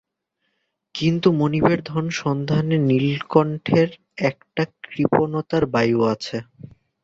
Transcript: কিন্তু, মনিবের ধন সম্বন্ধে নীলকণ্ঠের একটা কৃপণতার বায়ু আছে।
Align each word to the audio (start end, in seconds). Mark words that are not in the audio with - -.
কিন্তু, 0.95 1.27
মনিবের 1.31 1.79
ধন 1.83 2.05
সম্বন্ধে 2.13 2.57
নীলকণ্ঠের 2.89 3.89
একটা 4.29 4.63
কৃপণতার 4.83 5.63
বায়ু 5.73 5.99
আছে। 6.13 6.37